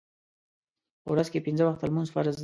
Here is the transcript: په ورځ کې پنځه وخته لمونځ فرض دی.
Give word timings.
په 1.03 1.09
ورځ 1.13 1.27
کې 1.31 1.45
پنځه 1.47 1.63
وخته 1.65 1.83
لمونځ 1.89 2.09
فرض 2.15 2.33
دی. 2.35 2.39